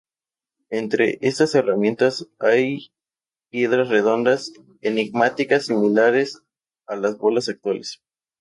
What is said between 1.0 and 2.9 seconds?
estas herramientas hay